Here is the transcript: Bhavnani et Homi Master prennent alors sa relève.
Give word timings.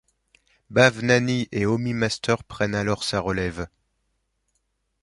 Bhavnani 0.71 1.47
et 1.51 1.67
Homi 1.67 1.93
Master 1.93 2.43
prennent 2.43 2.73
alors 2.73 3.03
sa 3.03 3.19
relève. 3.19 3.67